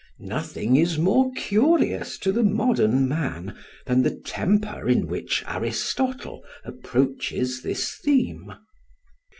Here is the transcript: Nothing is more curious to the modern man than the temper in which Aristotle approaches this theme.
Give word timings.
Nothing 0.25 0.77
is 0.77 0.97
more 0.97 1.31
curious 1.33 2.17
to 2.17 2.31
the 2.31 2.41
modern 2.41 3.07
man 3.07 3.55
than 3.85 4.01
the 4.01 4.09
temper 4.25 4.89
in 4.89 5.05
which 5.05 5.43
Aristotle 5.45 6.43
approaches 6.65 7.61
this 7.61 7.93
theme. 8.03 8.51